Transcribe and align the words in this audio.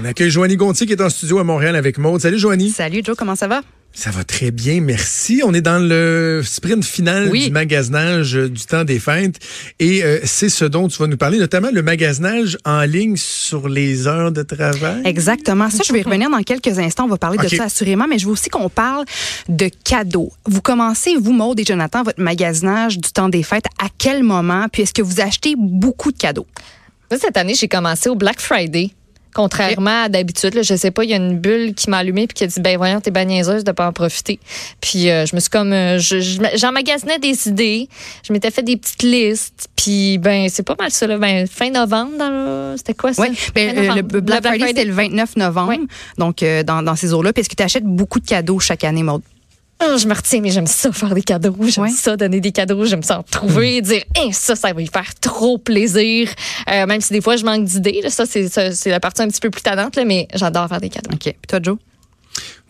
On 0.00 0.04
accueille 0.04 0.30
Joanie 0.30 0.56
Gontier 0.56 0.86
qui 0.86 0.92
est 0.92 1.00
en 1.02 1.08
studio 1.10 1.38
à 1.38 1.44
Montréal 1.44 1.76
avec 1.76 1.98
Maude. 1.98 2.20
Salut 2.20 2.38
Joanie. 2.38 2.70
Salut 2.70 3.00
Joe, 3.04 3.16
comment 3.16 3.36
ça 3.36 3.46
va? 3.48 3.62
Ça 3.96 4.10
va 4.10 4.24
très 4.24 4.50
bien, 4.50 4.80
merci. 4.80 5.40
On 5.44 5.54
est 5.54 5.60
dans 5.60 5.78
le 5.78 6.42
sprint 6.44 6.84
final 6.84 7.28
Oui. 7.30 7.44
du 7.46 7.52
magasinage 7.52 8.36
euh, 8.36 8.48
du 8.50 8.64
temps 8.64 8.82
des 8.82 8.98
fêtes 8.98 9.38
et 9.78 10.02
euh, 10.02 10.18
c'est 10.24 10.48
ce 10.48 10.64
dont 10.64 10.88
tu 10.88 10.98
vas 10.98 11.06
nous 11.06 11.16
parler, 11.16 11.38
notamment 11.38 11.68
le 11.72 11.80
magasinage 11.80 12.58
en 12.64 12.80
ligne 12.82 13.14
sur 13.16 13.68
les 13.68 14.08
heures 14.08 14.32
de 14.32 14.42
travail. 14.42 15.02
Exactement. 15.04 15.70
Ça, 15.70 15.84
je 15.86 15.92
vais 15.92 16.00
y 16.00 16.02
revenir 16.02 16.28
dans 16.28 16.42
quelques 16.42 16.76
instants. 16.80 17.04
On 17.04 17.08
va 17.08 17.18
parler 17.18 17.38
de 17.38 17.46
ça 17.46 17.64
assurément, 17.64 18.08
mais 18.08 18.18
je 18.18 18.26
veux 18.26 18.32
aussi 18.32 18.48
qu'on 18.50 18.68
parle 18.68 19.04
de 19.48 19.70
cadeaux. 19.84 20.32
Vous 20.44 20.60
commencez, 20.60 21.14
vous, 21.16 21.32
Maude 21.32 21.60
et 21.60 21.64
Jonathan, 21.64 22.02
votre 22.02 22.20
magasinage 22.20 22.98
du 22.98 23.12
temps 23.12 23.28
des 23.28 23.44
fêtes. 23.44 23.66
À 23.80 23.86
quel 23.96 24.24
moment? 24.24 24.66
Puis 24.72 24.82
est-ce 24.82 24.92
que 24.92 25.02
vous 25.02 25.20
achetez 25.20 25.54
beaucoup 25.56 26.10
de 26.10 26.18
cadeaux? 26.18 26.48
Cette 27.12 27.36
année, 27.36 27.54
j'ai 27.54 27.68
commencé 27.68 28.08
au 28.08 28.16
Black 28.16 28.40
Friday. 28.40 28.90
Contrairement 29.34 30.04
à 30.04 30.08
d'habitude, 30.08 30.58
je 30.62 30.74
sais 30.76 30.90
pas, 30.90 31.04
il 31.04 31.10
y 31.10 31.12
a 31.12 31.16
une 31.16 31.38
bulle 31.38 31.74
qui 31.74 31.90
m'a 31.90 31.98
allumé 31.98 32.26
puis 32.26 32.34
qui 32.34 32.44
a 32.44 32.46
dit 32.46 32.60
ben 32.60 32.76
voyons, 32.76 33.00
t'es 33.00 33.10
bien 33.10 33.24
niaiseuse 33.24 33.64
de 33.64 33.72
pas 33.72 33.86
en 33.88 33.92
profiter. 33.92 34.38
Puis 34.80 35.10
euh, 35.10 35.26
je 35.26 35.34
me 35.34 35.40
suis 35.40 35.50
comme 35.50 35.72
euh, 35.72 35.98
je- 35.98 36.20
je- 36.20 36.40
j'emmagasinais 36.56 37.18
des 37.18 37.48
idées, 37.48 37.88
je 38.26 38.32
m'étais 38.32 38.50
fait 38.50 38.62
des 38.62 38.76
petites 38.76 39.02
listes, 39.02 39.68
puis 39.76 40.18
ben 40.18 40.48
c'est 40.48 40.62
pas 40.62 40.76
mal 40.78 40.90
ça 40.90 41.06
là, 41.06 41.18
ben 41.18 41.46
fin 41.46 41.70
novembre 41.70 42.74
c'était 42.76 42.94
quoi 42.94 43.12
ça? 43.12 43.22
Oui. 43.22 43.28
Ben, 43.54 43.76
euh, 43.76 43.94
le 43.96 44.20
Black 44.20 44.42
Friday, 44.50 44.66
c'était 44.68 44.84
le 44.84 44.92
29 44.94 45.36
novembre. 45.36 45.72
Donc, 46.18 46.42
euh, 46.42 46.62
dans, 46.62 46.82
dans 46.82 46.96
ces 46.96 47.12
eaux-là. 47.12 47.32
Puis 47.32 47.40
est-ce 47.40 47.48
que 47.48 47.54
tu 47.54 47.62
achètes 47.62 47.84
beaucoup 47.84 48.20
de 48.20 48.26
cadeaux 48.26 48.58
chaque 48.60 48.84
année, 48.84 49.02
Maude? 49.02 49.22
Ah, 49.80 49.96
je 49.98 50.06
me 50.06 50.14
retiens, 50.14 50.40
mais 50.40 50.50
j'aime 50.50 50.66
ça 50.66 50.92
faire 50.92 51.14
des 51.14 51.22
cadeaux. 51.22 51.56
J'aime 51.66 51.84
Ouais. 51.84 51.90
ça 51.90 52.16
donner 52.16 52.40
des 52.40 52.52
cadeaux. 52.52 52.84
J'aime 52.86 53.02
ça 53.02 53.18
en 53.18 53.22
trouver, 53.22 53.82
dire, 53.82 54.02
Hein, 54.16 54.30
ça, 54.32 54.54
ça 54.56 54.72
va 54.72 54.80
lui 54.80 54.86
faire 54.86 55.14
trop 55.20 55.58
plaisir. 55.58 56.28
Euh, 56.72 56.86
même 56.86 57.00
si 57.00 57.12
des 57.12 57.20
fois, 57.20 57.36
je 57.36 57.44
manque 57.44 57.64
d'idées. 57.64 58.02
Ça, 58.08 58.24
c'est 58.24 58.48
ça, 58.48 58.72
c'est 58.72 58.90
la 58.90 59.00
partie 59.00 59.22
un 59.22 59.28
petit 59.28 59.40
peu 59.40 59.50
plus 59.50 59.62
tannante, 59.62 59.96
là, 59.96 60.04
mais 60.04 60.28
j'adore 60.34 60.68
faire 60.68 60.80
des 60.80 60.88
cadeaux. 60.88 61.10
OK. 61.12 61.18
Puis 61.22 61.34
toi, 61.48 61.58
Joe? 61.62 61.76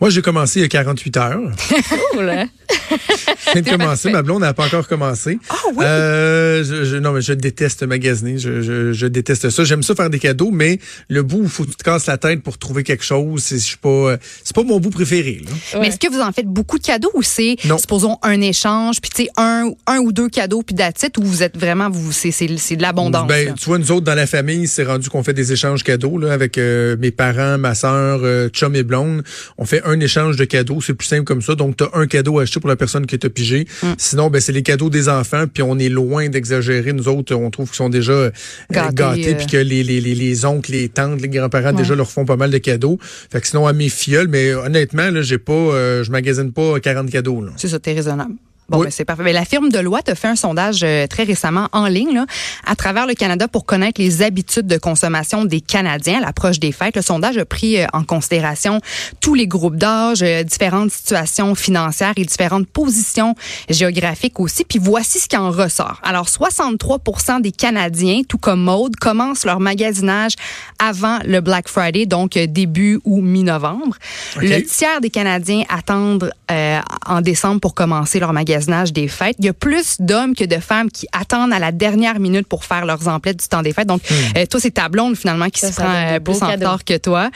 Moi, 0.01 0.09
j'ai 0.09 0.21
commencé 0.21 0.59
il 0.59 0.63
y 0.63 0.65
a 0.65 0.67
48 0.69 1.17
heures. 1.17 1.51
Cool, 2.11 2.29
hein? 2.29 2.47
Je 2.91 3.51
viens 3.53 3.61
de 3.61 3.69
commencer, 3.69 4.09
ma 4.11 4.21
blonde 4.21 4.41
n'a 4.41 4.53
pas 4.53 4.65
encore 4.65 4.87
commencé. 4.87 5.37
Ah 5.49 5.55
oui? 5.75 5.83
Euh, 5.85 6.63
je, 6.63 6.83
je- 6.85 6.95
non, 6.97 7.11
mais 7.11 7.21
je 7.21 7.33
déteste 7.33 7.83
magasiner. 7.83 8.37
Je, 8.37 8.61
je, 8.61 8.93
je 8.93 9.07
déteste 9.07 9.49
ça. 9.49 9.63
J'aime 9.63 9.83
ça 9.83 9.95
faire 9.95 10.09
des 10.09 10.19
cadeaux, 10.19 10.51
mais 10.51 10.79
le 11.09 11.23
bout 11.23 11.39
où 11.39 11.43
il 11.43 11.49
faut 11.49 11.63
que 11.63 11.69
tu 11.71 11.75
te 11.75 11.83
casses 11.83 12.05
la 12.07 12.17
tête 12.17 12.41
pour 12.41 12.57
trouver 12.57 12.83
quelque 12.83 13.03
chose, 13.03 13.43
c'est 13.43 13.55
je 13.57 13.63
suis 13.63 13.77
pas, 13.77 13.89
euh, 13.89 14.17
c'est 14.43 14.55
pas 14.55 14.63
mon 14.63 14.79
bout 14.79 14.89
préféré. 14.91 15.41
Là. 15.45 15.79
Mais 15.81 15.87
est-ce 15.87 15.99
que 15.99 16.11
vous 16.11 16.19
en 16.21 16.31
faites 16.31 16.47
beaucoup 16.47 16.77
de 16.79 16.83
cadeaux 16.85 17.11
ou 17.13 17.21
c'est, 17.21 17.55
supposons, 17.77 18.17
un 18.23 18.39
échange, 18.41 19.01
puis 19.01 19.09
tu 19.13 19.23
sais, 19.23 19.29
un, 19.37 19.69
un 19.87 19.97
ou 19.99 20.11
deux 20.11 20.29
cadeaux, 20.29 20.63
puis 20.63 20.75
d'attitude, 20.75 21.17
ou 21.19 21.23
vous 21.27 21.43
êtes 21.43 21.57
vraiment, 21.57 21.89
vous, 21.89 22.11
c'est, 22.11 22.31
c'est, 22.31 22.49
c'est 22.57 22.75
de 22.75 22.81
l'abondance? 22.81 23.27
Ben, 23.27 23.47
là? 23.47 23.53
tu 23.57 23.65
vois, 23.65 23.77
nous 23.77 23.91
autres, 23.91 24.05
dans 24.05 24.15
la 24.15 24.27
famille, 24.27 24.67
c'est 24.67 24.83
rendu 24.83 25.09
qu'on 25.09 25.23
fait 25.23 25.33
des 25.33 25.51
échanges 25.51 25.83
cadeaux 25.83 26.17
là, 26.17 26.31
avec 26.33 26.57
euh, 26.57 26.95
mes 26.99 27.11
parents, 27.11 27.57
ma 27.57 27.75
sœur, 27.75 28.21
euh, 28.23 28.49
chum 28.49 28.75
et 28.75 28.83
blonde. 28.83 29.23
On 29.57 29.65
fait 29.65 29.81
un 29.85 29.99
échange 29.99 30.35
de 30.37 30.45
cadeaux. 30.45 30.81
C'est 30.81 30.93
plus 30.93 31.07
simple 31.07 31.23
comme 31.23 31.41
ça. 31.41 31.55
Donc, 31.55 31.77
tu 31.77 31.83
as 31.83 31.89
un 31.93 32.07
cadeau 32.07 32.39
à 32.39 32.43
acheter 32.43 32.59
pour 32.59 32.69
la 32.69 32.75
personne 32.75 33.05
qui 33.05 33.17
t'a 33.19 33.29
pigé. 33.29 33.67
Mm. 33.83 33.87
Sinon, 33.97 34.29
ben, 34.29 34.41
c'est 34.41 34.51
les 34.51 34.63
cadeaux 34.63 34.89
des 34.89 35.09
enfants. 35.09 35.45
Puis 35.51 35.63
on 35.63 35.77
est 35.79 35.89
loin 35.89 36.29
d'exagérer. 36.29 36.93
Nous 36.93 37.07
autres, 37.07 37.33
on 37.35 37.49
trouve 37.49 37.67
qu'ils 37.69 37.77
sont 37.77 37.89
déjà 37.89 38.11
euh, 38.13 38.31
Gâtés, 38.71 38.95
gâtés. 38.95 39.33
euh. 39.33 39.37
Puis 39.37 39.47
que 39.47 39.57
les, 39.57 39.83
les, 39.83 40.01
les, 40.01 40.15
les 40.15 40.45
oncles, 40.45 40.71
les 40.71 40.89
tantes, 40.89 41.21
les 41.21 41.29
grands-parents 41.29 41.73
déjà 41.73 41.95
leur 41.95 42.09
font 42.09 42.25
pas 42.25 42.35
mal 42.37 42.51
de 42.51 42.57
cadeaux. 42.57 42.97
Fait 43.01 43.41
que 43.41 43.47
sinon, 43.47 43.67
à 43.67 43.73
mes 43.73 43.89
filleuls, 43.89 44.27
mais 44.27 44.53
honnêtement, 44.53 45.09
là, 45.11 45.21
j'ai 45.21 45.37
pas, 45.37 45.53
euh, 45.53 46.03
je 46.03 46.11
magasine 46.11 46.51
pas 46.51 46.79
40 46.79 47.09
cadeaux. 47.09 47.41
Là. 47.43 47.51
C'est 47.57 47.67
ça, 47.67 47.79
t'es 47.79 47.93
raisonnable. 47.93 48.33
Bon, 48.67 48.79
Oui. 48.79 48.85
ben, 48.85 48.91
c'est 48.91 49.05
parfait. 49.05 49.23
Ben, 49.23 49.33
la 49.33 49.45
firme 49.45 49.69
Deloitte 49.69 50.09
a 50.09 50.15
fait 50.15 50.27
un 50.27 50.35
sondage 50.35 50.79
euh, 50.83 51.05
très 51.05 51.23
récemment 51.23 51.69
en 51.71 51.85
ligne 51.85 52.13
là, 52.15 52.25
à 52.65 52.75
travers 52.75 53.05
le 53.05 53.13
Canada 53.13 53.47
pour 53.47 53.65
connaître 53.65 54.01
les 54.01 54.23
habitudes 54.23 54.65
de 54.65 54.77
consommation 54.77 55.45
des 55.45 55.61
Canadiens 55.61 56.17
à 56.17 56.21
l'approche 56.21 56.59
des 56.59 56.71
fêtes. 56.71 56.95
Le 56.95 57.03
sondage 57.03 57.37
a 57.37 57.45
pris 57.45 57.79
euh, 57.79 57.85
en 57.93 58.03
considération 58.03 58.81
tous 59.21 59.35
les 59.35 59.45
groupes 59.45 59.75
d'âge, 59.75 60.23
euh, 60.23 60.41
différentes 60.41 60.89
situations 60.89 61.53
financières 61.53 62.13
et 62.15 62.25
différentes 62.25 62.67
positions 62.67 63.35
géographiques 63.69 64.39
aussi. 64.39 64.63
Puis 64.65 64.79
voici 64.81 65.19
ce 65.19 65.27
qui 65.27 65.37
en 65.37 65.51
ressort. 65.51 65.99
Alors, 66.03 66.27
63% 66.27 67.41
des 67.41 67.51
Canadiens, 67.51 68.21
tout 68.27 68.39
comme 68.39 68.63
Maude, 68.63 68.95
commencent 68.95 69.45
leur 69.45 69.59
magasinage 69.59 70.33
avant 70.79 71.19
le 71.23 71.39
Black 71.41 71.67
Friday, 71.67 72.07
donc 72.07 72.31
début 72.31 72.99
ou 73.05 73.21
mi-novembre. 73.21 73.95
Le 74.41 74.61
tiers 74.61 75.01
des 75.01 75.11
Canadiens 75.11 75.63
attendent 75.69 76.31
euh, 76.49 76.79
en 77.05 77.21
décembre 77.21 77.59
pour 77.61 77.75
commencer 77.75 78.19
leur 78.19 78.33
magasinage 78.33 78.54
des 78.93 79.07
fêtes. 79.07 79.35
Il 79.39 79.45
y 79.45 79.49
a 79.49 79.53
plus 79.53 79.97
d'hommes 79.99 80.35
que 80.35 80.43
de 80.43 80.57
femmes 80.59 80.89
qui 80.91 81.07
attendent 81.11 81.53
à 81.53 81.59
la 81.59 81.71
dernière 81.71 82.19
minute 82.19 82.47
pour 82.47 82.63
faire 82.65 82.85
leurs 82.85 83.07
emplettes 83.07 83.39
du 83.39 83.47
temps 83.47 83.61
des 83.61 83.73
fêtes. 83.73 83.87
Donc, 83.87 84.01
euh, 84.37 84.45
toi, 84.45 84.59
c'est 84.59 84.71
ta 84.71 84.89
blonde 84.89 85.15
finalement 85.15 85.49
qui 85.49 85.59
Ça, 85.59 85.67
se 85.67 85.73
ça 85.73 85.83
prend 85.83 85.93
euh, 85.93 86.19
plus 86.19 86.41
en 86.41 86.51
retard 86.51 86.83
que 86.83 86.97
toi. 86.97 87.29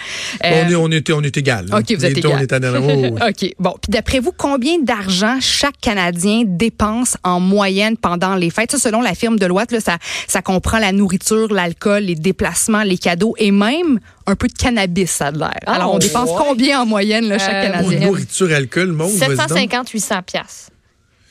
on, 0.43 0.47
Euh, 0.47 0.69
est, 0.69 0.75
on, 0.75 0.91
est, 0.91 1.09
on 1.11 1.21
est 1.21 1.35
égal. 1.37 1.67
là. 1.67 1.77
OK, 1.79 1.85
vous 1.95 2.05
êtes 2.05 2.15
deux, 2.21 2.27
on 2.29 2.37
égal. 2.39 2.43
est 2.43 2.53
à. 2.53 2.59
OK. 3.29 3.53
Bon, 3.59 3.71
puis 3.81 3.89
d'après 3.91 4.19
vous, 4.19 4.31
combien 4.35 4.79
d'argent 4.81 5.37
chaque 5.41 5.79
Canadien 5.81 6.43
dépense 6.45 7.17
en 7.23 7.39
moyenne 7.39 7.97
pendant 7.97 8.35
les 8.35 8.49
fêtes? 8.49 8.71
Ça, 8.71 8.79
selon 8.79 9.01
la 9.01 9.13
firme 9.15 9.37
Deloitte, 9.37 9.71
là, 9.71 9.79
ça, 9.79 9.97
ça 10.27 10.41
comprend 10.41 10.79
la 10.79 10.91
nourriture, 10.91 11.51
l'alcool, 11.53 12.03
les 12.03 12.15
déplacements, 12.15 12.83
les 12.83 12.97
cadeaux 12.97 13.35
et 13.37 13.51
même 13.51 13.99
un 14.25 14.35
peu 14.35 14.47
de 14.47 14.53
cannabis, 14.53 15.09
ça 15.09 15.27
a 15.27 15.31
l'air. 15.31 15.51
Ah, 15.65 15.73
Alors, 15.75 15.95
on 15.95 15.97
dépense 15.97 16.29
ouais. 16.29 16.35
combien 16.37 16.81
en 16.81 16.85
moyenne, 16.85 17.27
là, 17.27 17.39
chaque 17.39 17.55
Euh, 17.55 17.71
Canadien? 17.71 17.99
nourriture, 18.07 18.51
alcool, 18.53 18.95
donc. 18.95 19.09
750-800 19.11 20.21
piastres. 20.23 20.69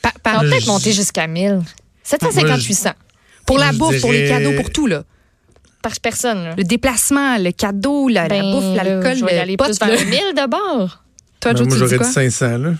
Pa- 0.01 0.13
par- 0.23 0.33
Ça 0.35 0.43
va 0.43 0.49
peut-être 0.49 0.61
je- 0.65 0.67
monter 0.67 0.91
jusqu'à 0.93 1.27
1000. 1.27 1.61
750-800 2.03 2.93
pour 3.45 3.57
la 3.59 3.71
bouffe, 3.71 3.99
pour 4.01 4.11
les 4.11 4.23
dirais- 4.25 4.43
cadeaux, 4.43 4.55
pour 4.55 4.69
tout, 4.71 4.87
là. 4.87 5.03
par 5.81 5.93
personne. 6.01 6.43
Là. 6.43 6.53
Le 6.57 6.63
déplacement, 6.65 7.37
le 7.37 7.51
cadeau, 7.51 8.09
la, 8.09 8.23
la 8.23 8.27
Ben, 8.27 8.51
bouffe, 8.51 8.75
là, 8.75 8.83
l'alcool, 8.83 9.15
Je 9.17 9.25
vais 9.25 9.35
le 9.35 9.39
aller 9.41 9.55
pot, 9.57 9.63
plus 9.65 9.79
vers 9.79 9.87
là. 9.89 10.03
1000 10.03 10.21
d'abord. 10.35 11.03
Toi, 11.39 11.53
Ben, 11.53 11.65
moi, 11.65 11.77
j'aurais 11.77 11.97
dit 11.99 12.03
500. 12.03 12.57
Là. 12.57 12.71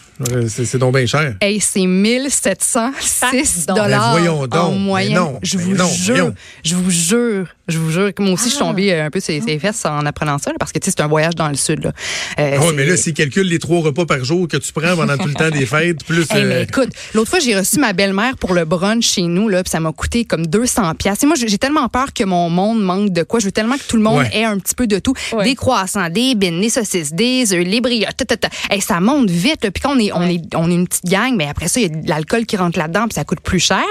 C'est 0.49 0.65
c'est 0.65 0.77
donc 0.77 0.93
bien 0.95 1.05
cher. 1.05 1.33
Hey, 1.39 1.61
c'est 1.61 1.85
1706 1.85 3.65
Pardon. 3.67 3.83
dollars 3.83 4.13
Mais 4.15 4.19
voyons 4.19 4.47
donc, 4.47 4.55
en 4.55 4.71
moyenne. 4.71 5.15
non, 5.15 5.39
je 5.41 5.57
mais 5.57 5.63
vous 5.63 5.75
non, 5.75 5.87
jure, 5.89 6.15
voyons. 6.15 6.35
je 6.63 6.75
vous 6.75 6.91
jure, 6.91 7.47
je 7.69 7.77
vous 7.79 7.91
jure 7.91 8.13
que 8.13 8.21
moi 8.21 8.33
aussi 8.33 8.45
je 8.49 8.55
suis 8.55 8.57
Ah. 8.61 8.65
tombée 8.67 8.91
euh, 8.93 9.05
un 9.05 9.09
peu 9.09 9.19
sur 9.19 9.33
ses 9.43 9.59
fesses 9.59 9.85
en 9.85 10.05
apprenant 10.05 10.37
ça 10.37 10.51
là, 10.51 10.57
parce 10.59 10.71
que 10.71 10.79
tu 10.79 10.85
sais 10.85 10.91
c'est 10.97 11.03
un 11.03 11.07
voyage 11.07 11.35
dans 11.35 11.47
le 11.47 11.55
sud 11.55 11.83
là. 11.83 11.91
Euh, 12.39 12.51
Ah 12.55 12.59
ouais, 12.59 12.67
c'est- 12.67 12.73
mais 12.73 12.85
là, 12.85 12.97
s'il 12.97 13.13
calcule 13.13 13.47
les 13.47 13.59
trois 13.59 13.79
repas 13.81 14.05
par 14.05 14.23
jour 14.23 14.47
que 14.47 14.57
tu 14.57 14.71
prends 14.73 14.95
pendant 14.95 15.17
tout 15.17 15.27
le 15.27 15.33
temps 15.33 15.49
des 15.49 15.65
fêtes, 15.65 16.03
plus. 16.03 16.25
Hey, 16.31 16.43
mais 16.45 16.55
euh, 16.55 16.63
écoute, 16.63 16.89
l'autre 17.13 17.29
fois 17.29 17.39
j'ai 17.39 17.55
reçu 17.57 17.79
ma 17.79 17.93
belle-mère 17.93 18.37
pour 18.37 18.53
le 18.53 18.65
brunch 18.65 19.05
chez 19.05 19.21
nous 19.23 19.47
là, 19.49 19.63
puis 19.63 19.69
ça 19.71 19.79
m'a 19.79 19.91
coûté 19.91 20.25
comme 20.25 20.45
200 20.47 20.93
pièces. 20.95 21.23
Moi 21.23 21.35
j'ai 21.37 21.57
tellement 21.57 21.87
peur 21.89 22.13
que 22.13 22.23
mon 22.23 22.49
monde 22.49 22.81
manque 22.81 23.11
de 23.11 23.23
quoi, 23.23 23.39
je 23.39 23.45
veux 23.45 23.51
tellement 23.51 23.77
que 23.77 23.83
tout 23.87 23.97
le 23.97 24.03
monde 24.03 24.19
Ouais. 24.19 24.29
ait 24.39 24.43
un 24.45 24.57
petit 24.59 24.75
peu 24.75 24.87
de 24.87 24.99
tout, 24.99 25.13
Ouais. 25.33 25.43
des 25.45 25.55
croissants, 25.55 26.09
des 26.09 26.35
bines, 26.35 26.59
des 26.61 26.69
saucisses, 26.69 27.13
des 27.13 27.53
œufs, 27.53 27.63
les 27.65 27.81
brioches, 27.81 28.15
ta, 28.17 28.25
ta, 28.25 28.37
ta. 28.37 28.49
Hey, 28.69 28.81
ça 28.81 28.99
monte 28.99 29.29
vite 29.29 29.61
puis 29.71 29.81
quand 29.81 29.95
on 29.95 29.99
est 29.99 30.11
on 30.11 30.19
Ouais. 30.21 30.35
est 30.35 30.55
on 30.55 30.69
est 30.69 30.73
une 30.73 30.87
petite 30.87 31.05
gang, 31.05 31.35
mais 31.37 31.47
après 31.47 31.67
ça 31.67 31.79
il 31.79 31.83
y 31.83 31.85
a 31.85 32.01
de 32.01 32.07
l'alcool 32.09 32.45
qui 32.45 32.57
rentre 32.57 32.77
là-dedans, 32.79 33.05
puis 33.05 33.13
ça 33.15 33.23
coûte 33.23 33.39
plus 33.41 33.59
cher. 33.59 33.83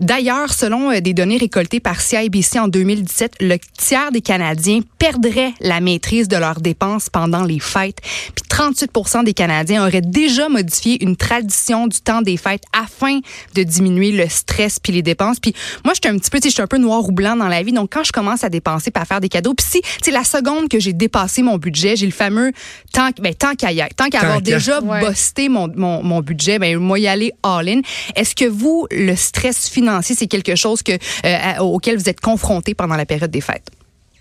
D'ailleurs, 0.00 0.52
selon 0.52 0.90
euh, 0.92 1.00
des 1.00 1.12
données 1.14 1.38
récoltées 1.38 1.80
par 1.80 2.00
CIBC 2.00 2.58
en 2.58 2.68
2017, 2.98 3.36
le 3.40 3.56
tiers 3.76 4.10
des 4.12 4.20
Canadiens 4.20 4.80
perdraient 4.98 5.52
la 5.60 5.80
maîtrise 5.80 6.28
de 6.28 6.36
leurs 6.36 6.60
dépenses 6.60 7.08
pendant 7.10 7.44
les 7.44 7.60
fêtes. 7.60 7.98
Puis 8.34 8.44
38% 8.48 9.24
des 9.24 9.34
Canadiens 9.34 9.86
auraient 9.86 10.00
déjà 10.00 10.48
modifié 10.48 11.02
une 11.02 11.16
tradition 11.16 11.86
du 11.86 12.00
temps 12.00 12.22
des 12.22 12.36
fêtes 12.36 12.64
afin 12.72 13.20
de 13.54 13.62
diminuer 13.62 14.10
le 14.12 14.28
stress 14.28 14.78
puis 14.80 14.92
les 14.92 15.02
dépenses. 15.02 15.38
Puis 15.40 15.54
moi, 15.84 15.94
je 15.94 16.00
suis 16.02 16.14
un 16.14 16.18
petit 16.18 16.30
peu, 16.30 16.38
tu 16.38 16.44
sais, 16.44 16.48
je 16.50 16.54
suis 16.54 16.62
un 16.62 16.66
peu 16.66 16.78
noir 16.78 17.04
ou 17.08 17.12
blanc 17.12 17.36
dans 17.36 17.48
la 17.48 17.62
vie. 17.62 17.72
Donc, 17.72 17.90
quand 17.92 18.04
je 18.04 18.12
commence 18.12 18.42
à 18.44 18.48
dépenser 18.48 18.90
puis 18.90 19.02
à 19.02 19.04
faire 19.04 19.20
des 19.20 19.28
cadeaux, 19.28 19.54
puis 19.54 19.66
si, 19.68 19.80
tu 19.80 19.88
sais, 20.04 20.10
la 20.10 20.24
seconde 20.24 20.68
que 20.68 20.80
j'ai 20.80 20.92
dépassé 20.92 21.42
mon 21.42 21.56
budget, 21.56 21.96
j'ai 21.96 22.06
le 22.06 22.12
fameux 22.12 22.52
tant, 22.92 23.10
ben, 23.20 23.34
tant 23.34 23.54
qu'à 23.54 23.70
y 23.72 23.80
être, 23.80 23.94
tant 23.94 24.08
qu'à 24.08 24.20
avoir 24.20 24.42
déjà 24.42 24.80
Ouais. 24.82 25.06
busté 25.08 25.48
mon, 25.48 25.68
mon, 25.74 26.02
mon 26.02 26.20
budget, 26.20 26.58
ben, 26.58 26.78
moi, 26.78 26.98
y 26.98 27.06
aller 27.06 27.32
all-in. 27.42 27.80
Est-ce 28.16 28.34
que 28.34 28.44
vous, 28.44 28.86
le 28.90 29.14
stress 29.16 29.68
financier, 29.68 30.14
c'est 30.18 30.26
quelque 30.26 30.54
chose 30.56 30.82
que, 30.82 30.92
euh, 31.24 31.58
auquel 31.60 31.96
vous 31.98 32.08
êtes 32.08 32.20
confronté 32.20 32.74
pendant 32.74 32.87
la 32.96 33.06
période 33.06 33.30
des 33.30 33.40
fêtes? 33.40 33.68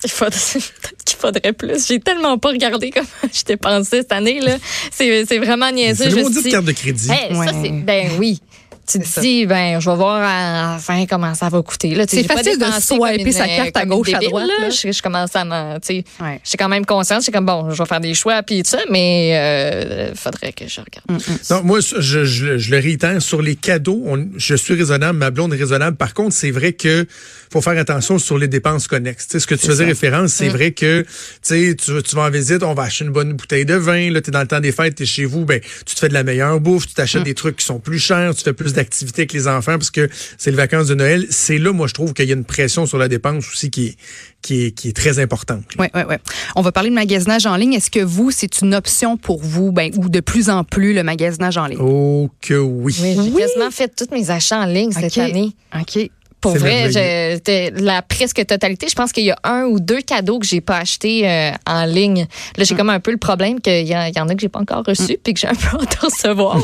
Il 0.04 0.10
faudrait, 0.12 0.38
peut-être 0.54 1.04
qu'il 1.06 1.18
faudrait 1.18 1.54
plus. 1.54 1.88
J'ai 1.88 2.00
tellement 2.00 2.38
pas 2.38 2.50
regardé 2.50 2.92
comment 2.92 3.08
je 3.34 3.44
dépensais 3.44 3.98
cette 4.02 4.12
année. 4.12 4.40
là. 4.42 4.58
C'est 4.92 5.26
c'est 5.26 5.40
vraiment 5.40 5.72
niaiseux. 5.72 6.04
C'est 6.04 6.10
Je 6.12 6.16
le 6.18 6.22
me 6.24 6.30
maudit 6.30 6.44
de 6.44 6.50
carte 6.52 6.66
de 6.66 6.72
crédit. 6.72 7.10
Hey, 7.12 7.36
Ouais. 7.36 7.48
ça, 7.48 7.54
c'est- 7.64 7.72
ben 7.72 8.12
oui. 8.20 8.40
Tu 8.90 9.00
te 9.00 9.20
dis, 9.20 9.46
ben, 9.46 9.82
je 9.82 9.90
vais 9.90 9.96
voir 9.98 10.22
à 10.24 10.74
la 10.74 10.80
fin 10.80 11.06
comment 11.06 11.34
ça 11.36 11.50
va 11.50 11.62
coûter. 11.62 11.94
C'est 12.08 12.22
j'ai 12.22 12.28
pas 12.28 12.38
facile 12.38 12.58
de 12.58 12.66
swiper 12.82 13.22
une, 13.22 13.32
sa 13.34 13.46
carte 13.46 13.76
à 13.76 13.82
comme 13.82 13.92
une 13.92 13.98
gauche, 13.98 14.14
à 14.14 14.20
droite, 14.20 14.48
là. 14.62 14.70
Je, 14.70 14.92
je 14.94 15.02
commence 15.02 15.36
à 15.36 15.44
m'en. 15.44 15.76
Tu 15.80 15.88
sais, 15.88 16.04
Ouais. 16.22 16.40
j'ai 16.44 16.58
quand 16.58 16.70
même 16.70 16.86
conscience. 16.86 17.26
C'est 17.26 17.32
comme, 17.34 17.46
bon, 17.46 17.70
je 17.72 17.78
vais 17.84 17.86
faire 17.88 18.00
des 18.00 18.14
choix, 18.14 18.42
puis 18.44 18.64
tout 18.64 18.70
ça, 18.70 18.80
mais 18.90 19.32
euh, 19.36 20.16
faudrait 20.16 20.54
que 20.54 20.68
je 20.68 20.80
regarde. 20.80 21.22
Mm. 21.28 21.54
Non, 21.54 21.64
moi, 21.64 21.80
je, 21.82 22.00
je- 22.02 22.58
je 22.58 22.72
le 22.72 22.78
réitère, 22.80 23.22
sur 23.22 23.42
les 23.42 23.56
cadeaux, 23.58 24.02
on- 24.06 24.28
je 24.38 24.56
suis 24.56 24.74
raisonnable, 24.74 25.18
ma 25.20 25.32
blonde 25.32 25.54
est 25.54 25.58
raisonnable. 25.58 25.98
Par 25.98 26.14
contre, 26.14 26.34
c'est 26.34 26.52
vrai 26.52 26.72
que 26.74 27.06
faut 27.52 27.62
faire 27.62 27.78
attention 27.78 28.20
sur 28.20 28.38
les 28.38 28.48
dépenses 28.48 28.88
connexes. 28.88 29.28
Tu 29.28 29.32
sais, 29.34 29.40
ce 29.40 29.48
que 29.48 29.56
tu 29.56 29.68
faisais 29.68 29.84
ça. 29.84 29.90
référence, 29.90 30.32
c'est 30.32 30.50
vrai 30.50 30.72
que 30.72 31.02
tu 31.02 31.08
sais, 31.42 31.76
tu, 31.76 32.16
vas 32.16 32.24
en 32.24 32.30
visite, 32.30 32.64
on 32.64 32.74
va 32.74 32.84
acheter 32.84 33.04
une 33.06 33.12
bonne 33.12 33.34
bouteille 33.34 33.66
de 33.66 33.76
vin, 33.76 34.12
là, 34.12 34.22
tu 34.22 34.30
es 34.30 34.32
dans 34.32 34.42
le 34.42 34.48
temps 34.48 34.60
des 34.62 34.72
fêtes, 34.72 34.96
tu 34.96 35.04
es 35.04 35.06
chez 35.06 35.26
vous, 35.26 35.44
ben, 35.46 35.60
tu 35.86 35.94
te 35.96 36.00
fais 36.00 36.08
de 36.10 36.14
la 36.14 36.24
meilleure 36.24 36.60
bouffe, 36.62 36.88
tu 36.88 36.94
t'achètes 36.94 37.24
des 37.24 37.34
trucs 37.34 37.58
qui 37.58 37.66
sont 37.66 37.80
plus 37.80 38.00
chers, 38.00 38.34
tu 38.36 38.44
fais 38.44 38.54
plus 38.54 38.74
d'activités 38.78 39.22
avec 39.22 39.34
les 39.34 39.48
enfants 39.48 39.78
parce 39.78 39.92
que 39.92 40.10
c'est 40.38 40.52
les 40.52 40.58
vacances 40.58 40.88
de 40.88 40.96
Noël. 40.96 41.26
C'est 41.30 41.58
là, 41.58 41.74
moi, 41.74 41.88
je 41.88 41.94
trouve 41.94 42.14
qu'il 42.14 42.26
y 42.26 42.32
a 42.32 42.36
une 42.36 42.46
pression 42.46 42.86
sur 42.86 42.98
la 42.98 43.08
dépense 43.08 43.48
aussi 43.50 43.70
qui 43.70 43.88
est, 43.88 43.96
qui 44.42 44.66
est, 44.66 44.72
qui 44.72 44.90
est 44.90 44.94
très 44.94 45.20
importante. 45.20 45.64
Oui, 45.78 45.88
oui, 45.94 46.02
oui. 46.10 46.16
On 46.56 46.62
va 46.62 46.72
parler 46.72 46.90
de 46.90 46.96
magasinage 46.96 47.46
en 47.46 47.56
ligne. 47.56 47.74
Est-ce 47.74 47.92
que 47.92 48.00
vous, 48.00 48.32
c'est 48.32 48.62
une 48.62 48.74
option 48.74 49.18
pour 49.18 49.42
vous, 49.42 49.72
ben, 49.72 49.92
ou 49.98 50.10
de 50.10 50.20
plus 50.20 50.50
en 50.50 50.64
plus 50.64 50.94
le 50.94 51.04
magasinage 51.04 51.58
en 51.58 51.66
ligne? 51.66 51.80
Oh 51.82 52.30
que 52.42 52.56
oui. 52.56 52.96
Oui, 53.02 53.18
j'ai 53.24 53.32
quasiment 53.32 53.72
fait 53.72 53.94
tous 53.96 54.14
mes 54.14 54.30
achats 54.32 54.62
en 54.62 54.66
ligne 54.66 54.92
cette 54.92 55.18
année. 55.18 55.54
OK. 55.76 56.10
Pour 56.54 56.58
vrai, 56.58 56.92
j'étais 56.92 57.72
la 57.76 58.02
presque 58.02 58.46
totalité. 58.46 58.88
Je 58.90 58.96
pense 58.96 59.12
qu'il 59.12 59.26
y 59.26 59.32
a 59.32 59.38
un 59.44 59.64
ou 59.64 59.80
deux 59.80 60.02
cadeaux 60.02 60.40
que 60.40 60.46
j'ai 60.46 60.62
pas 60.62 60.78
achetés 60.78 61.28
euh, 61.28 61.52
en 61.66 61.86
ligne. 61.86 62.28
Là, 62.58 62.64
j'ai 62.64 62.76
comme 62.76 62.90
un 62.90 63.00
peu 63.00 63.12
le 63.12 63.18
problème 63.18 63.60
qu'il 63.60 63.88
y, 63.88 63.96
en 63.96 64.30
a 64.30 64.36
que 64.36 64.42
j'ai 64.42 64.50
pas 64.50 64.60
encore 64.60 64.84
reçus 64.86 65.18
puis 65.24 65.34
que 65.34 65.40
j'ai 65.40 65.48
un 65.48 65.56
peu 65.56 65.78
hâte 65.82 65.98
de 66.02 66.06
recevoir. 66.06 66.58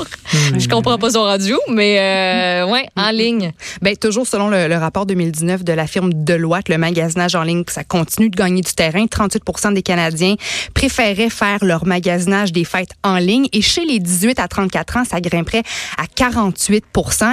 Je 0.57 0.68
comprends 0.68 0.97
pas 0.97 1.12
son 1.12 1.24
radio, 1.24 1.59
mais 1.69 2.00
euh, 2.00 2.68
ouais, 2.68 2.88
en 2.95 3.12
ligne. 3.12 3.51
Ben, 3.81 3.95
toujours 3.95 4.27
selon 4.27 4.47
le, 4.47 4.68
le 4.68 4.77
rapport 4.77 5.06
2019 5.06 5.63
de 5.63 5.74
la 5.74 5.88
firme 5.88 6.12
Deloitte, 6.13 6.69
le 6.69 6.77
magasinage 6.77 7.35
en 7.35 7.44
ligne, 7.44 7.63
ça 7.68 7.83
continue 7.83 8.30
de 8.30 8.35
gagner 8.35 8.62
du 8.62 8.74
terrain. 8.74 9.06
38% 9.06 9.74
des 9.74 9.81
Canadiens 9.81 10.35
préféraient 10.74 11.30
faire 11.30 11.59
leur 11.62 11.85
magasinage 11.85 12.51
des 12.51 12.63
fêtes 12.63 12.91
en 13.03 13.18
ligne. 13.18 13.47
Et 13.53 13.62
chez 13.62 13.85
les 13.85 14.00
18 14.00 14.39
à 14.39 14.47
34 14.47 14.97
ans, 14.97 15.03
ça 15.06 15.21
grimperait 15.21 15.63
à 15.97 16.06
48 16.07 16.85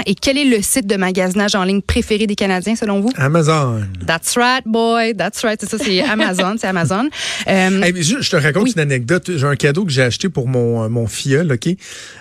Et 0.06 0.14
quel 0.14 0.38
est 0.38 0.44
le 0.44 0.62
site 0.62 0.86
de 0.86 0.96
magasinage 0.96 1.54
en 1.54 1.64
ligne 1.64 1.82
préféré 1.82 2.26
des 2.26 2.36
Canadiens, 2.40 2.74
selon 2.74 3.00
vous? 3.00 3.10
Amazon. 3.16 3.82
That's 4.06 4.34
right, 4.36 4.62
boy. 4.66 5.14
That's 5.14 5.42
right. 5.44 5.60
C'est 5.60 5.68
ça, 5.68 5.76
c'est 5.78 6.00
Amazon. 6.00 6.56
c'est 6.58 6.66
Amazon. 6.66 7.08
Euh, 7.46 7.82
Hey, 7.82 8.02
je, 8.02 8.20
je 8.22 8.30
te 8.30 8.36
raconte 8.36 8.64
Oui. 8.64 8.72
une 8.74 8.80
anecdote. 8.80 9.30
J'ai 9.36 9.46
un 9.46 9.56
cadeau 9.56 9.84
que 9.84 9.92
j'ai 9.92 10.02
acheté 10.02 10.28
pour 10.30 10.48
mon, 10.48 10.82
euh, 10.84 10.88
mon 10.88 11.06
filleul, 11.06 11.52
OK? 11.52 11.68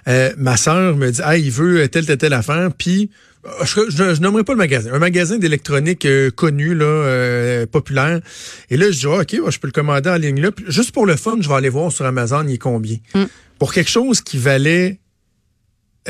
Euh, 0.07 0.31
ma 0.37 0.57
sœur 0.57 0.95
me 0.97 1.09
dit, 1.09 1.21
ah, 1.23 1.37
il 1.37 1.51
veut 1.51 1.87
telle, 1.87 2.05
telle, 2.05 2.17
telle 2.17 2.33
affaire, 2.33 2.69
puis 2.77 3.09
euh, 3.45 3.49
je, 3.65 3.81
je, 3.89 4.15
je 4.15 4.21
nommerai 4.21 4.43
pas 4.43 4.51
le 4.53 4.57
magasin. 4.57 4.91
Un 4.93 4.99
magasin 4.99 5.37
d'électronique 5.37 6.05
euh, 6.05 6.29
connu, 6.31 6.75
là, 6.75 6.85
euh, 6.85 7.65
populaire. 7.65 8.19
Et 8.69 8.75
là, 8.77 8.91
je 8.91 8.99
dis, 8.99 9.05
ah, 9.07 9.21
OK, 9.21 9.37
ouais, 9.41 9.51
je 9.51 9.59
peux 9.59 9.67
le 9.67 9.71
commander 9.71 10.09
en 10.09 10.15
ligne 10.17 10.41
là. 10.41 10.51
Puis 10.51 10.65
juste 10.67 10.91
pour 10.91 11.05
le 11.05 11.15
fun, 11.15 11.37
je 11.39 11.47
vais 11.47 11.55
aller 11.55 11.69
voir 11.69 11.91
sur 11.91 12.05
Amazon, 12.05 12.43
il 12.47 12.55
est 12.55 12.57
combien. 12.57 12.97
Mm. 13.15 13.23
Pour 13.57 13.73
quelque 13.73 13.89
chose 13.89 14.19
qui 14.21 14.37
valait 14.37 14.99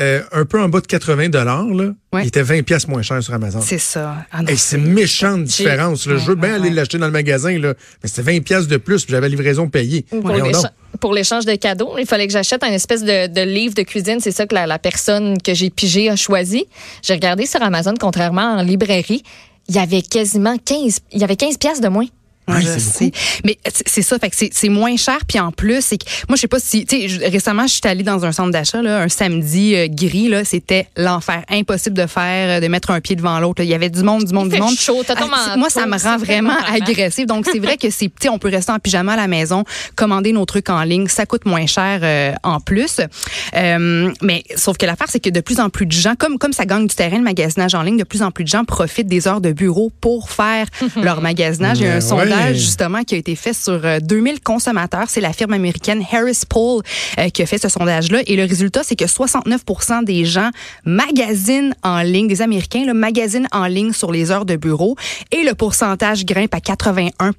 euh, 0.00 0.22
un 0.32 0.44
peu 0.44 0.60
en 0.60 0.68
bas 0.68 0.80
de 0.80 0.86
80 0.86 1.28
dollars, 1.28 1.66
Ouais. 2.12 2.22
il 2.22 2.26
était 2.28 2.42
20 2.42 2.62
pièces 2.62 2.88
moins 2.88 3.02
cher 3.02 3.22
sur 3.22 3.32
Amazon. 3.34 3.60
c'est 3.60 3.78
ça. 3.78 4.16
Ah 4.32 4.40
Hey, 4.48 4.56
c'est 4.56 4.78
méchante 4.78 5.44
différence. 5.44 6.06
là. 6.06 6.14
Ouais, 6.14 6.20
je 6.20 6.26
veux 6.26 6.34
bien 6.34 6.50
ouais, 6.50 6.54
aller 6.56 6.70
l'acheter 6.70 6.98
dans 6.98 7.06
le 7.06 7.12
magasin, 7.12 7.56
là, 7.58 7.74
mais 8.02 8.08
c'était 8.08 8.22
20 8.32 8.40
pièces 8.42 8.66
de 8.66 8.76
plus, 8.78 9.04
puis 9.04 9.12
j'avais 9.12 9.28
la 9.28 9.36
livraison 9.36 9.68
payée. 9.68 10.04
Pour 11.00 11.14
l'échange 11.14 11.44
de 11.46 11.54
cadeaux, 11.54 11.94
il 11.98 12.06
fallait 12.06 12.26
que 12.26 12.32
j'achète 12.32 12.64
un 12.64 12.72
espèce 12.72 13.02
de, 13.04 13.28
de 13.28 13.40
livre 13.42 13.74
de 13.74 13.82
cuisine. 13.82 14.18
C'est 14.20 14.32
ça 14.32 14.46
que 14.46 14.54
la, 14.54 14.66
la 14.66 14.78
personne 14.78 15.40
que 15.40 15.54
j'ai 15.54 15.70
pigé 15.70 16.10
a 16.10 16.16
choisi. 16.16 16.66
J'ai 17.02 17.14
regardé 17.14 17.46
sur 17.46 17.62
Amazon, 17.62 17.94
contrairement 17.98 18.56
en 18.58 18.62
librairie, 18.62 19.22
il 19.68 19.76
y 19.76 19.78
avait 19.78 20.02
quasiment 20.02 20.56
15, 20.58 20.98
il 21.12 21.20
y 21.20 21.24
avait 21.24 21.36
15 21.36 21.58
pièces 21.58 21.80
de 21.80 21.88
moins. 21.88 22.06
Ouais, 22.54 22.62
je 22.62 22.78
sais. 22.78 23.10
Mais 23.44 23.58
c'est 23.86 24.02
ça, 24.02 24.18
fait 24.18 24.30
que 24.30 24.36
c'est- 24.36 24.50
c'est 24.52 24.68
moins 24.68 24.96
cher. 24.96 25.18
Puis 25.28 25.38
en 25.40 25.52
plus, 25.52 25.80
c'est 25.84 25.98
que 25.98 26.04
moi, 26.28 26.36
je 26.36 26.40
sais 26.42 26.48
pas 26.48 26.58
si, 26.60 26.84
tu 26.86 27.08
sais, 27.08 27.28
récemment, 27.28 27.66
je 27.66 27.72
suis 27.74 27.80
allée 27.84 28.02
dans 28.02 28.24
un 28.24 28.32
centre 28.32 28.50
d'achat, 28.50 28.82
là, 28.82 29.00
un 29.02 29.08
samedi 29.08 29.74
euh, 29.74 29.86
gris, 29.88 30.28
là, 30.28 30.44
c'était 30.44 30.86
l'enfer, 30.96 31.42
impossible 31.50 31.96
de 31.96 32.06
faire, 32.06 32.58
euh, 32.58 32.60
de 32.60 32.68
mettre 32.68 32.90
un 32.90 33.00
pied 33.00 33.16
devant 33.16 33.38
l'autre. 33.40 33.60
là. 33.60 33.64
Il 33.64 33.70
y 33.70 33.74
avait 33.74 33.90
du 33.90 34.02
monde, 34.02 34.24
du 34.24 34.32
monde, 34.34 34.46
Il 34.46 34.50
du 34.50 34.56
fait 34.56 34.62
monde. 34.62 34.76
chaud, 34.76 35.02
Ah, 35.08 35.56
moi, 35.56 35.70
ça 35.70 35.86
me 35.86 35.96
rend 35.98 36.16
vraiment 36.18 36.56
agressive. 36.72 37.26
Donc 37.26 37.46
c'est 37.50 37.58
vrai 37.58 37.76
que 37.76 37.90
c'est, 37.90 38.06
tu 38.06 38.12
sais, 38.22 38.28
on 38.28 38.38
peut 38.38 38.48
rester 38.50 38.72
en 38.72 38.78
pyjama 38.78 39.12
à 39.12 39.16
la 39.16 39.26
maison, 39.28 39.64
commander 39.96 40.32
nos 40.32 40.44
trucs 40.44 40.68
en 40.70 40.82
ligne, 40.82 41.06
ça 41.08 41.26
coûte 41.26 41.44
moins 41.46 41.66
cher 41.66 42.00
euh, 42.02 42.32
en 42.42 42.60
plus. 42.60 43.00
Euh, 43.56 44.10
mais 44.22 44.44
sauf 44.56 44.76
que 44.76 44.86
l'affaire, 44.86 45.06
c'est 45.10 45.20
que 45.20 45.30
de 45.30 45.40
plus 45.40 45.60
en 45.60 45.70
plus 45.70 45.86
de 45.86 45.92
gens, 45.92 46.14
comme 46.18 46.38
comme 46.38 46.52
ça 46.52 46.64
gagne 46.64 46.86
du 46.86 46.94
terrain 46.94 47.18
le 47.18 47.24
magasinage 47.24 47.74
en 47.74 47.82
ligne, 47.82 47.96
de 47.98 48.04
plus 48.04 48.22
en 48.22 48.30
plus 48.30 48.44
de 48.44 48.48
gens 48.48 48.64
profitent 48.64 49.06
des 49.08 49.26
heures 49.28 49.40
de 49.40 49.52
bureau 49.52 49.90
pour 50.00 50.30
faire 50.30 50.66
leur 51.02 51.20
magasinage. 51.20 51.78
Il 51.80 51.84
y 51.86 51.88
a 51.88 51.94
un 51.96 52.00
Mais 52.00 52.00
sondage 52.40 52.56
justement 52.58 53.02
qui 53.02 53.14
a 53.14 53.18
été 53.18 53.34
fait 53.36 53.52
sur 53.52 53.80
euh, 53.84 53.98
2000 54.00 54.40
consommateurs. 54.40 55.06
C'est 55.08 55.20
la 55.20 55.32
firme 55.32 55.52
américaine 55.52 56.02
Harris 56.12 56.40
Poll 56.48 56.82
euh, 57.18 57.28
qui 57.30 57.42
a 57.42 57.46
fait 57.46 57.58
ce 57.58 57.68
sondage-là. 57.68 58.20
Et 58.26 58.36
le 58.36 58.44
résultat, 58.44 58.82
c'est 58.84 58.96
que 58.96 59.06
69 59.06 59.60
des 60.04 60.24
gens 60.24 60.50
magasinent 60.84 61.74
en 61.82 62.02
ligne, 62.02 62.26
des 62.28 62.42
Américains, 62.42 62.84
là, 62.84 62.94
magasinent 62.94 63.48
en 63.52 63.66
ligne 63.66 63.92
sur 63.92 64.12
les 64.12 64.30
heures 64.30 64.44
de 64.44 64.56
bureau. 64.56 64.96
Et 65.32 65.42
le 65.44 65.54
pourcentage 65.54 66.24
grimpe 66.24 66.54
à 66.54 66.60
81 66.60 67.32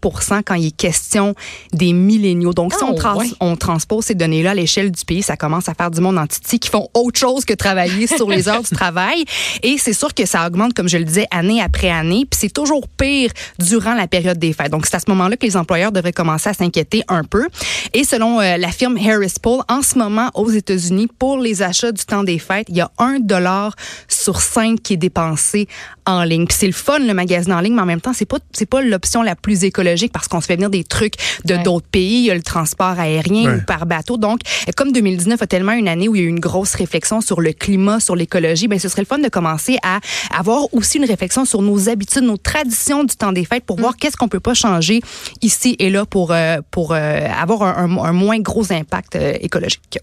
quand 0.45 0.55
il 0.55 0.67
est 0.67 0.75
question 0.75 1.35
des 1.73 1.93
milléniaux. 1.93 2.53
Donc, 2.53 2.73
si 2.73 2.79
Oh, 2.81 2.87
on, 2.91 2.95
trans- 2.95 3.17
ouais. 3.17 3.27
on 3.39 3.55
transpose 3.55 4.05
ces 4.05 4.15
données-là 4.15 4.51
à 4.51 4.53
l'échelle 4.55 4.91
du 4.91 5.05
pays, 5.05 5.21
ça 5.21 5.37
commence 5.37 5.69
à 5.69 5.73
faire 5.73 5.91
du 5.91 6.01
monde 6.01 6.17
en 6.17 6.25
titi 6.27 6.59
qui 6.59 6.69
font 6.69 6.87
autre 6.93 7.19
chose 7.19 7.45
que 7.45 7.53
travailler 7.53 8.07
sur 8.07 8.27
les 8.29 8.47
heures 8.49 8.63
du 8.63 8.69
travail. 8.75 9.23
Et 9.61 9.77
c'est 9.77 9.93
sûr 9.93 10.13
que 10.13 10.25
ça 10.25 10.47
augmente, 10.47 10.73
comme 10.73 10.89
je 10.89 10.97
le 10.97 11.03
disais, 11.05 11.27
année 11.31 11.61
après 11.61 11.89
année. 11.89 12.25
Puis 12.29 12.39
c'est 12.41 12.53
toujours 12.53 12.87
pire 12.87 13.31
durant 13.59 13.93
la 13.93 14.07
période 14.07 14.37
des 14.39 14.53
fêtes. 14.53 14.71
Donc, 14.71 14.80
c'est 14.87 14.95
à 14.95 14.99
ce 14.99 15.09
moment-là 15.09 15.37
que 15.37 15.45
les 15.45 15.57
employeurs 15.57 15.91
devraient 15.91 16.11
commencer 16.13 16.49
à 16.49 16.53
s'inquiéter 16.53 17.03
un 17.07 17.23
peu. 17.23 17.47
Et 17.93 18.03
selon 18.03 18.39
euh, 18.39 18.57
la 18.57 18.69
firme 18.69 18.97
Harris 18.97 19.33
Poll, 19.41 19.61
en 19.69 19.81
ce 19.81 19.97
moment, 19.97 20.29
aux 20.35 20.49
États-Unis, 20.49 21.07
pour 21.19 21.37
les 21.37 21.61
achats 21.61 21.91
du 21.91 22.03
temps 22.05 22.23
des 22.23 22.39
fêtes, 22.39 22.67
il 22.69 22.77
y 22.77 22.81
a 22.81 22.91
un 22.97 23.19
dollar 23.19 23.75
sur 24.07 24.41
cinq 24.41 24.81
qui 24.81 24.93
est 24.93 24.97
dépensé 24.97 25.67
en 26.05 26.23
ligne. 26.23 26.45
Puis 26.47 26.57
c'est 26.59 26.67
le 26.67 26.73
fun, 26.73 26.99
le 26.99 27.13
magasin 27.13 27.57
en 27.57 27.61
ligne, 27.61 27.75
mais 27.75 27.81
en 27.81 27.85
même 27.85 28.01
temps, 28.01 28.13
c'est 28.13 28.25
pas, 28.25 28.37
c'est 28.53 28.65
pas 28.65 28.81
l'option 28.81 29.21
la 29.21 29.35
plus 29.35 29.63
écologique 29.63 30.11
parce 30.11 30.27
qu'on 30.27 30.41
se 30.41 30.47
fait 30.47 30.55
venir 30.55 30.69
des 30.69 30.83
trucs 30.83 31.13
de 31.45 31.55
Ouais. 31.55 31.63
d'autres 31.63 31.87
pays. 31.87 32.19
Il 32.21 32.25
y 32.25 32.31
a 32.31 32.35
le 32.35 32.41
transport 32.41 32.97
aérien 32.99 33.49
Ouais. 33.51 33.55
ou 33.57 33.61
par 33.65 33.85
bateau. 33.85 34.17
Donc, 34.17 34.39
comme 34.77 34.91
2019 34.91 35.41
a 35.41 35.47
tellement 35.47 35.73
une 35.73 35.87
année 35.87 36.07
où 36.07 36.15
il 36.15 36.21
y 36.21 36.23
a 36.23 36.27
eu 36.27 36.29
une 36.29 36.39
grosse 36.39 36.73
réflexion 36.75 37.21
sur 37.21 37.41
le 37.41 37.51
climat, 37.53 37.99
sur 37.99 38.15
l'écologie, 38.15 38.67
ben 38.67 38.79
ce 38.79 38.87
serait 38.89 39.01
le 39.01 39.05
fun 39.07 39.19
de 39.19 39.27
commencer 39.29 39.77
à 39.83 39.99
avoir 40.35 40.73
aussi 40.73 40.97
une 40.97 41.05
réflexion 41.05 41.45
sur 41.45 41.61
nos 41.61 41.89
habitudes, 41.89 42.23
nos 42.23 42.37
traditions 42.37 43.03
du 43.03 43.15
temps 43.15 43.31
des 43.31 43.45
fêtes 43.45 43.65
pour 43.65 43.77
voir 43.79 43.95
qu'est-ce 43.97 44.17
qu'on 44.17 44.27
peut 44.29 44.39
pas 44.39 44.53
changer 44.53 44.70
ici 45.41 45.75
et 45.79 45.89
là 45.89 46.05
pour 46.05 46.31
euh, 46.31 46.57
pour 46.71 46.93
euh, 46.93 47.19
avoir 47.27 47.63
un, 47.63 47.85
un- 47.97 48.03
un 48.03 48.13
moins 48.13 48.39
gros 48.39 48.71
impact 48.71 49.15
euh, 49.15 49.33
écologique. 49.41 49.99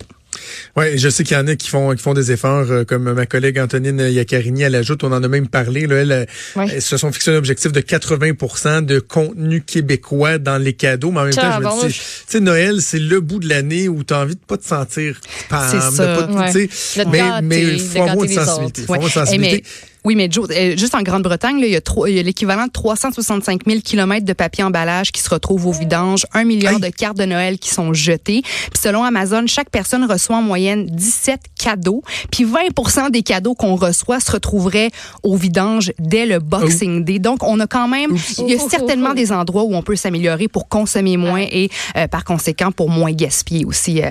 Ouais, 0.76 0.96
je 0.98 1.08
sais 1.08 1.24
qu'il 1.24 1.36
y 1.36 1.40
en 1.40 1.46
a 1.48 1.56
qui 1.56 1.68
font 1.68 1.92
qui 1.96 2.02
font 2.02 2.14
des 2.14 2.30
efforts, 2.30 2.66
euh, 2.70 2.84
comme 2.84 3.12
ma 3.12 3.26
collègue 3.26 3.58
Antonine 3.58 3.98
Yaccarini, 3.98 4.62
elle 4.62 4.76
ajoute, 4.76 5.02
on 5.02 5.10
en 5.12 5.22
a 5.22 5.26
même 5.28 5.48
parlé, 5.48 5.86
là, 5.86 5.96
elle, 5.96 6.26
Oui. 6.54 6.66
elles 6.72 6.82
se 6.82 6.96
sont 6.96 7.10
fixé 7.10 7.32
un 7.32 7.36
objectif 7.36 7.72
de 7.72 7.80
80 7.80 8.82
de 8.82 8.98
contenu 9.00 9.62
québécois 9.62 10.38
dans 10.38 10.58
les 10.58 10.74
cadeaux, 10.74 11.10
mais 11.10 11.20
en 11.20 11.24
même 11.24 11.34
temps, 11.34 11.52
je 11.60 11.64
me 11.86 11.88
dis, 11.88 11.94
tu 11.94 12.00
sais, 12.28 12.40
Noël, 12.40 12.80
c'est 12.82 13.00
le 13.00 13.20
bout 13.20 13.40
de 13.40 13.48
l'année 13.48 13.88
où 13.88 14.04
tu 14.04 14.14
as 14.14 14.20
envie 14.20 14.36
de 14.36 14.40
pas 14.46 14.58
te 14.58 14.66
sentir 14.66 15.18
pam, 15.48 15.60
C'est 15.70 15.76
de 15.76 15.96
pas 15.96 16.22
te- 16.52 16.58
Ouais. 16.58 17.04
mais 17.10 17.18
gâter, 17.18 17.42
mais 17.42 17.62
il 17.74 17.80
faut 17.80 18.02
avoir 18.02 18.24
une 18.24 18.32
sensibilité, 18.32 18.80
autres. 18.82 18.86
faut 18.86 18.94
avoir 18.94 19.08
une 19.08 19.12
sensibilité. 19.26 19.64
Oui, 20.04 20.14
mais 20.14 20.28
Joe, 20.30 20.48
euh, 20.50 20.76
juste 20.76 20.94
en 20.94 21.02
Grande-Bretagne, 21.02 21.60
là, 21.60 21.66
il 21.66 21.72
y 21.72 21.76
a 21.76 21.80
trop- 21.80 22.06
il 22.06 22.14
y 22.14 22.18
a 22.18 22.22
l'équivalent 22.22 22.66
de 22.66 22.72
365 22.72 23.62
000 23.66 23.80
kilomètres 23.80 24.24
de 24.26 24.32
papier 24.32 24.64
emballage 24.64 25.12
qui 25.12 25.20
se 25.20 25.28
retrouvent 25.30 25.66
au 25.66 25.72
vidange, 25.72 26.24
un 26.34 26.48
Hey. 26.48 26.58
de 26.80 26.88
cartes 26.88 27.16
de 27.18 27.24
Noël 27.24 27.58
qui 27.58 27.70
sont 27.70 27.92
jetées. 27.92 28.42
Puis 28.42 28.80
selon 28.82 29.04
Amazon, 29.04 29.44
chaque 29.46 29.70
personne 29.70 30.04
reçoit 30.10 30.36
en 30.36 30.42
moyenne 30.42 30.86
17 30.86 31.40
cadeaux. 31.58 32.02
Puis 32.30 32.44
20% 32.44 33.10
des 33.10 33.22
cadeaux 33.22 33.54
qu'on 33.54 33.74
reçoit 33.76 34.20
se 34.20 34.30
retrouveraient 34.32 34.90
au 35.22 35.36
vidange 35.36 35.92
dès 35.98 36.26
le 36.26 36.38
Boxing 36.38 37.04
Day. 37.04 37.18
Donc, 37.18 37.42
on 37.42 37.58
a 37.60 37.66
quand 37.66 37.88
même, 37.88 38.16
il 38.38 38.48
y 38.50 38.54
a 38.54 38.58
certainement 38.68 39.14
des 39.14 39.32
endroits 39.32 39.64
où 39.64 39.74
on 39.74 39.82
peut 39.82 39.96
s'améliorer 39.96 40.48
pour 40.48 40.68
consommer 40.68 41.16
moins 41.16 41.44
et 41.50 41.68
euh, 41.96 42.06
par 42.08 42.24
conséquent 42.24 42.72
pour 42.72 42.88
moins 42.90 43.12
gaspiller 43.12 43.64
aussi 43.64 44.02
euh, 44.02 44.10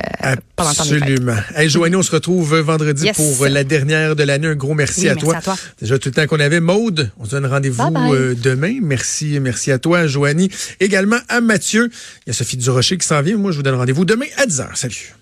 pendant 0.56 0.70
le 0.72 0.76
temps 0.76 0.84
des 0.84 0.90
fêtes. 0.90 1.02
Absolument. 1.04 1.36
Hey, 1.56 1.70
Joanie, 1.70 1.96
on 1.96 2.04
se 2.04 2.12
retrouve 2.12 2.56
vendredi 2.60 3.06
Yes. 3.06 3.16
pour 3.18 3.48
la 3.48 3.64
dernière 3.64 4.16
de 4.16 4.24
l'année. 4.24 4.48
Un 4.48 4.56
gros 4.56 4.74
merci, 4.74 5.02
Oui, 5.02 5.10
à, 5.10 5.14
merci 5.16 5.26
toi. 5.26 5.36
à 5.38 5.42
toi. 5.42 5.56
Déjà 5.80 6.00
tout 6.00 6.10
le 6.10 6.14
temps 6.14 6.26
qu'on 6.26 6.40
avait. 6.40 6.60
Maude, 6.60 7.12
on 7.20 7.26
se 7.26 7.32
donne 7.32 7.46
rendez-vous 7.46 7.84
euh, 8.14 8.34
demain. 8.36 8.80
Merci, 8.82 9.40
merci 9.40 9.72
à 9.72 9.78
toi, 9.78 10.08
Joanie. 10.08 10.50
Également 10.80 11.20
à 11.30 11.40
Mathieu. 11.40 11.90
Il 12.26 12.30
y 12.30 12.32
a 12.32 12.34
Sophie 12.34 12.58
Durocher 12.58 12.98
qui 12.98 13.06
s'en 13.06 13.22
vient. 13.22 13.38
Moi, 13.38 13.52
je 13.52 13.58
vous 13.58 13.64
donne 13.64 13.76
rendez-vous 13.76 14.06
demain 14.06 14.26
à 14.38 14.46
10h. 14.46 14.76
Salut. 14.76 15.14